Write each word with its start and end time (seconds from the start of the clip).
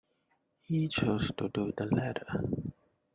He 0.63 0.87
chose 0.87 1.31
to 1.37 1.49
do 1.49 1.71
the 1.77 1.85
latter. 1.85 2.43